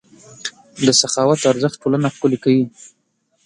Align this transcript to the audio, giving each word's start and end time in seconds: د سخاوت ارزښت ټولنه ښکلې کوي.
د 0.85 0.87
سخاوت 1.01 1.39
ارزښت 1.51 1.77
ټولنه 1.81 2.07
ښکلې 2.15 2.37
کوي. 2.43 2.65